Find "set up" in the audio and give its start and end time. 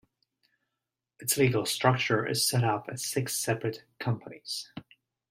2.49-2.89